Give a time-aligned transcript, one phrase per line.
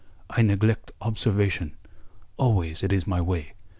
[0.31, 1.77] I neglect observation.
[2.35, 3.53] Always it is my way.